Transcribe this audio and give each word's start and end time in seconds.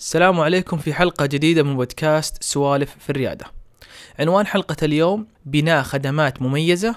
السلام 0.00 0.40
عليكم 0.40 0.76
في 0.76 0.94
حلقة 0.94 1.26
جديدة 1.26 1.62
من 1.62 1.76
بودكاست 1.76 2.42
سوالف 2.42 2.96
في 2.98 3.10
الريادة. 3.10 3.46
عنوان 4.18 4.46
حلقة 4.46 4.76
اليوم 4.82 5.26
بناء 5.46 5.82
خدمات 5.82 6.42
مميزة 6.42 6.94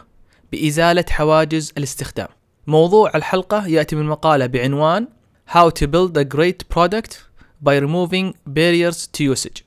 بإزالة 0.52 1.06
حواجز 1.10 1.74
الاستخدام. 1.78 2.28
موضوع 2.68 3.12
الحلقة 3.16 3.68
يأتي 3.68 3.96
من 3.96 4.06
مقالة 4.06 4.46
بعنوان 4.46 5.08
How 5.50 5.70
to 5.70 5.88
build 5.88 6.18
a 6.18 6.24
great 6.36 6.76
product 6.76 7.18
by 7.66 7.80
removing 7.80 8.34
barriers 8.46 9.08
to 9.18 9.36
usage. 9.36 9.64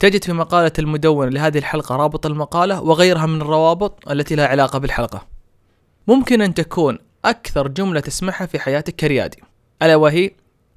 تجد 0.00 0.24
في 0.24 0.32
مقالة 0.32 0.72
المدونة 0.78 1.30
لهذه 1.30 1.58
الحلقة 1.58 1.96
رابط 1.96 2.26
المقالة 2.26 2.82
وغيرها 2.82 3.26
من 3.26 3.40
الروابط 3.40 4.10
التي 4.10 4.34
لها 4.34 4.46
علاقة 4.46 4.78
بالحلقة. 4.78 5.26
ممكن 6.08 6.40
أن 6.42 6.54
تكون 6.54 6.98
أكثر 7.24 7.68
جملة 7.68 8.00
تسمعها 8.00 8.46
في 8.46 8.58
حياتك 8.58 8.96
كريادي 8.96 9.42
ألا 9.82 9.96
وهي 9.96 10.30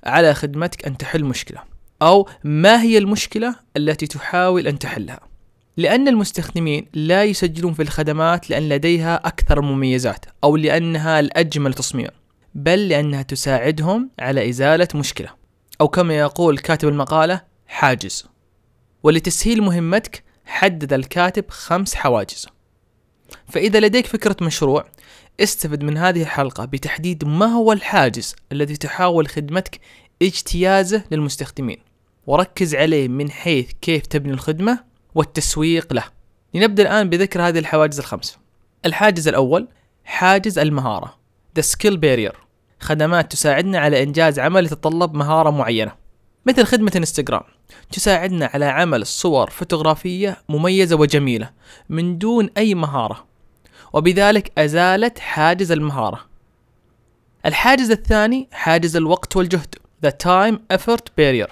على 0.05 0.33
خدمتك 0.33 0.85
أن 0.85 0.97
تحل 0.97 1.23
مشكلة 1.23 1.59
أو 2.01 2.29
ما 2.43 2.81
هي 2.81 2.97
المشكلة 2.97 3.55
التي 3.77 4.07
تحاول 4.07 4.67
أن 4.67 4.79
تحلها. 4.79 5.20
لأن 5.77 6.07
المستخدمين 6.07 6.88
لا 6.93 7.23
يسجلون 7.23 7.73
في 7.73 7.81
الخدمات 7.81 8.49
لأن 8.49 8.70
لديها 8.70 9.16
أكثر 9.16 9.62
مميزات 9.62 10.26
أو 10.43 10.55
لأنها 10.55 11.20
الأجمل 11.20 11.73
تصميما 11.73 12.12
بل 12.55 12.88
لأنها 12.88 13.21
تساعدهم 13.21 14.09
على 14.20 14.49
إزالة 14.49 14.88
مشكلة. 14.95 15.29
أو 15.81 15.88
كما 15.88 16.17
يقول 16.17 16.57
كاتب 16.57 16.88
المقالة 16.88 17.41
حاجز. 17.67 18.26
ولتسهيل 19.04 19.62
مهمتك 19.62 20.23
حدد 20.45 20.93
الكاتب 20.93 21.45
خمس 21.49 21.95
حواجز. 21.95 22.48
فإذا 23.49 23.79
لديك 23.79 24.07
فكرة 24.07 24.35
مشروع 24.41 24.85
استفد 25.39 25.83
من 25.83 25.97
هذه 25.97 26.21
الحلقة 26.21 26.65
بتحديد 26.65 27.25
ما 27.25 27.45
هو 27.45 27.71
الحاجز 27.71 28.35
الذي 28.51 28.77
تحاول 28.77 29.27
خدمتك 29.27 29.79
اجتيازه 30.21 31.03
للمستخدمين. 31.11 31.77
وركز 32.27 32.75
عليه 32.75 33.07
من 33.07 33.31
حيث 33.31 33.71
كيف 33.81 34.05
تبني 34.05 34.33
الخدمة 34.33 34.83
والتسويق 35.15 35.93
له. 35.93 36.03
لنبدأ 36.53 36.84
الآن 36.84 37.09
بذكر 37.09 37.41
هذه 37.48 37.59
الحواجز 37.59 37.99
الخمس. 37.99 38.37
الحاجز 38.85 39.27
الأول 39.27 39.67
حاجز 40.03 40.59
المهارة 40.59 41.17
The 41.59 41.63
Skill 41.63 41.95
Barrier 41.95 42.35
خدمات 42.79 43.31
تساعدنا 43.31 43.79
على 43.79 44.03
إنجاز 44.03 44.40
عمل 44.40 44.65
يتطلب 44.65 45.13
مهارة 45.13 45.49
معينة. 45.49 45.91
مثل 46.45 46.63
خدمة 46.63 46.91
إنستغرام 46.95 47.43
تساعدنا 47.91 48.49
على 48.53 48.65
عمل 48.65 49.05
صور 49.05 49.49
فوتوغرافية 49.49 50.37
مميزة 50.49 50.95
وجميلة 50.95 51.49
من 51.90 52.18
دون 52.18 52.49
أي 52.57 52.75
مهارة. 52.75 53.32
وبذلك 53.93 54.51
أزالت 54.57 55.20
حاجز 55.20 55.71
المهارة. 55.71 56.26
الحاجز 57.45 57.91
الثاني 57.91 58.48
حاجز 58.51 58.95
الوقت 58.95 59.35
والجهد 59.35 59.75
The 60.05 60.09
Time 60.09 60.77
Effort 60.77 61.05
Barrier. 61.20 61.51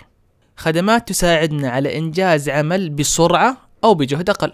خدمات 0.57 1.07
تساعدنا 1.07 1.69
على 1.69 1.97
إنجاز 1.97 2.49
عمل 2.49 2.89
بسرعة 2.89 3.57
أو 3.83 3.93
بجهد 3.93 4.29
أقل. 4.29 4.53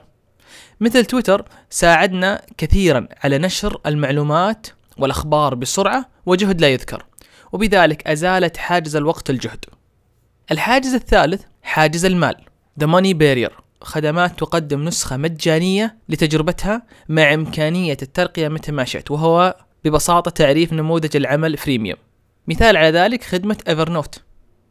مثل 0.80 1.06
تويتر 1.06 1.46
ساعدنا 1.70 2.42
كثيرا 2.58 3.08
على 3.24 3.38
نشر 3.38 3.82
المعلومات 3.86 4.68
والأخبار 4.98 5.56
بسرعة 5.56 6.10
وجهد 6.26 6.62
لا 6.62 6.68
يذكر 6.68 7.06
وبذلك 7.52 8.08
أزالت 8.08 8.58
حاجز 8.58 8.96
الوقت 8.96 9.30
والجهد. 9.30 9.66
الحاجز 10.52 10.94
الثالث 10.94 11.42
حاجز 11.64 12.06
المال 12.06 12.36
The 12.84 12.88
Money 12.88 13.14
Barrier. 13.14 13.67
خدمات 13.82 14.40
تقدم 14.40 14.84
نسخة 14.84 15.18
مجانية 15.18 15.98
لتجربتها 16.10 16.82
مع 17.10 17.34
إمكانية 17.34 17.98
الترقية 18.02 18.48
متى 18.48 18.72
ما 18.72 18.84
شئت 18.84 19.12
وهو 19.12 19.56
ببساطة 19.86 20.32
تعريف 20.32 20.74
نموذج 20.74 21.16
العمل 21.16 21.58
freemium. 21.58 21.98
مثال 22.48 22.78
على 22.78 22.90
ذلك 22.90 23.24
خدمة 23.24 23.58
Evernote. 23.68 24.22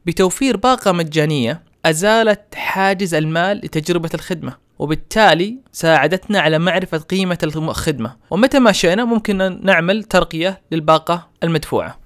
بتوفير 0.07 0.57
باقة 0.57 0.93
مجانية 0.93 1.63
أزالت 1.85 2.55
حاجز 2.55 3.15
المال 3.15 3.57
لتجربة 3.57 4.11
الخدمة 4.15 4.57
وبالتالي 4.79 5.59
ساعدتنا 5.73 6.41
على 6.41 6.59
معرفة 6.59 6.99
قيمة 6.99 7.39
الخدمة. 7.43 8.17
ومتى 8.31 8.59
ما 8.59 8.73
شئنا 8.73 9.05
ممكن 9.05 9.61
نعمل 9.65 10.05
ترقية 10.05 10.63
للباقة 10.73 11.29
المدفوعة. 11.43 11.99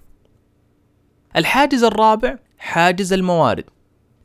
الحاجز 1.37 1.85
الرابع 1.85 2.39
حاجز 2.59 3.13
الموارد. 3.13 3.65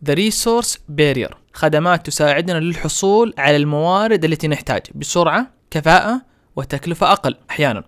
The 0.10 0.16
Resource 0.16 0.78
Barrier. 1.02 1.45
خدمات 1.56 2.06
تساعدنا 2.06 2.60
للحصول 2.60 3.34
على 3.38 3.56
الموارد 3.56 4.26
التي 4.26 4.48
نحتاج 4.48 4.82
بسرعة 4.96 5.48
كفاءة 5.72 6.22
وتكلفة 6.56 7.12
أقل 7.12 7.36
أحيانا 7.50 7.84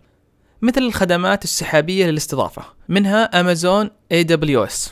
مثل 0.61 0.81
الخدمات 0.81 1.43
السحابية 1.43 2.05
للاستضافة 2.05 2.61
منها 2.89 3.39
أمازون 3.39 3.89
AWS 4.13 4.89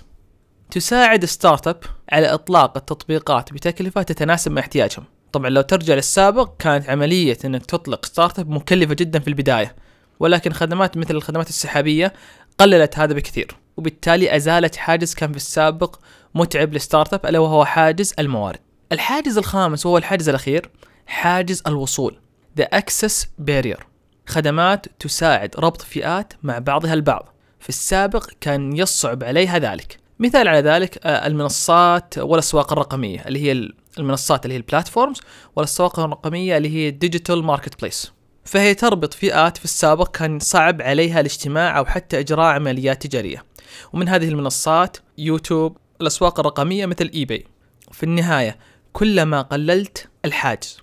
تساعد 0.72 1.25
startup 1.26 1.80
على 2.12 2.28
إطلاق 2.28 2.78
التطبيقات 2.78 3.53
بتكلفة 3.53 4.02
تتناسب 4.02 4.52
مع 4.52 4.62
احتياجهم. 4.62 5.06
طبعا 5.31 5.50
لو 5.50 5.62
ترجع 5.62 5.94
للسابق 5.94 6.58
كانت 6.59 6.90
عملية 6.90 7.38
إنك 7.46 7.66
تطلق 7.66 8.06
startup 8.06 8.50
مكلفة 8.50 8.94
جدا 8.94 9.19
في 9.19 9.28
البداية 9.28 9.75
ولكن 10.19 10.53
خدمات 10.53 10.97
مثل 10.97 11.16
الخدمات 11.16 11.50
السحابية 11.50 12.14
قللت 12.58 13.00
هذا 13.00 13.14
بكثير 13.14 13.56
وبالتالي 13.78 14.36
أزالت 14.36 14.76
حاجز 14.76 15.14
كان 15.14 15.32
في 15.32 15.38
السابق 15.38 15.96
متعب 16.36 16.74
لل 16.74 17.14
startup 17.14 17.26
ألا 17.26 17.40
وهو 17.40 17.66
حاجز 17.66 18.14
الموارد. 18.20 18.60
الحاجز 18.92 19.38
الخامس 19.38 19.86
وهو 19.86 19.98
الحاجز 19.98 20.30
الأخير 20.30 20.70
حاجز 21.06 21.64
الوصول 21.68 22.20
The 22.62 22.64
Access 22.64 23.26
Barrier 23.50 23.84
خدمات 24.28 24.86
تساعد 25.00 25.56
ربط 25.60 25.82
فئات 25.82 26.34
مع 26.44 26.60
بعضها 26.60 26.94
البعض. 26.94 27.36
في 27.60 27.70
السابق 27.70 28.30
كان 28.42 28.78
يصعب 28.78 29.24
عليها 29.24 29.60
ذلك. 29.60 29.98
مثال 30.20 30.48
على 30.48 30.60
ذلك 30.60 31.00
آه، 31.06 31.28
المنصات 31.28 32.18
والأسواق 32.18 32.72
الرقمية 32.72 33.24
اللي 33.28 33.40
هي 33.40 33.70
المنصات 34.00 34.46
اللي 34.46 34.54
هي 34.54 34.58
ال 34.58 34.64
platforms 34.64 35.22
والأسواق 35.56 36.00
الرقمية 36.00 36.58
اللي 36.58 36.70
هي 36.70 36.90
ال 36.90 37.44
digital 37.44 37.81
marketplace 37.81 38.12
فهي 38.46 38.74
تربط 38.74 39.14
فئات 39.14 39.58
في 39.58 39.66
السابق 39.66 40.12
كان 40.12 40.40
صعب 40.40 40.82
عليها 40.82 41.20
الاجتماع 41.20 41.78
أو 41.78 41.86
حتى 41.86 42.20
إجراء 42.20 42.46
عمليات 42.46 43.08
تجارية 43.08 43.46
ومن 43.94 44.10
هذه 44.10 44.28
المنصات 44.28 44.98
يوتيوب 45.18 45.78
الأسواق 46.02 46.40
الرقمية 46.40 46.86
مثل 46.86 47.12
eBay 47.14 47.46
في 47.92 48.04
النهاية 48.04 48.58
كلما 48.94 49.42
قللت 49.42 50.08
الحاجز 50.26 50.78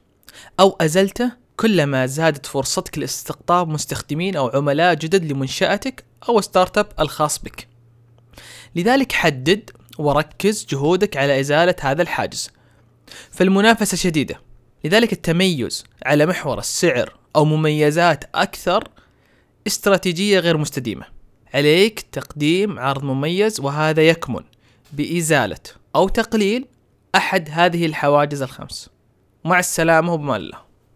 أو 0.61 0.77
أزلته 0.81 1.43
كلما 1.57 2.07
زادت 2.07 2.47
فرصتك 2.47 2.99
لاستقطاب 2.99 3.69
مستخدمين 3.69 4.37
أو 4.37 4.49
عملاء 4.49 4.95
جدد 4.95 5.33
لمنشأتك 5.33 6.05
أو 6.29 6.41
startup 6.41 6.87
الخاص 7.01 7.39
بك. 7.39 7.69
لذلك 8.77 9.13
حدد 9.13 9.71
وركز 9.99 10.67
جهودك 10.71 11.17
على 11.17 11.41
إزالة 11.41 11.75
هذا 11.81 12.03
الحاجز. 12.03 12.51
فالمنافسة 13.31 13.97
شديدة، 13.97 14.41
لذلك 14.85 15.13
التميز 15.13 15.85
على 16.07 16.27
محور 16.27 16.59
السعر 16.59 17.15
أو 17.37 17.45
مميزات 17.45 18.25
أكثر 18.35 18.89
استراتيجية 19.67 20.39
غير 20.39 20.57
مستديمة. 20.57 21.05
عليك 21.55 22.01
تقديم 22.01 22.79
عرض 22.79 23.05
مميز 23.05 23.61
وهذا 23.61 24.09
يكمن 24.09 24.43
بإزالة 24.93 25.59
أو 25.97 26.09
تقليل 26.09 26.65
أحد 27.15 27.49
هذه 27.51 27.87
الحواجز 27.87 28.43
الخمس 28.43 28.91
مع 29.45 29.59
السلامة 29.59 30.13
وبمان 30.13 30.41
الله 30.41 30.72